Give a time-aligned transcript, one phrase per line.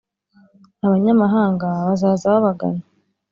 [0.85, 2.83] Abanyamahanga bazaza babagana,